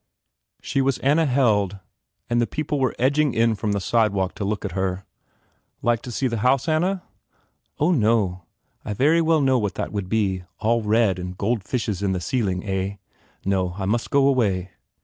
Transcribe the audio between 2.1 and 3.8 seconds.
and the people were edging in from the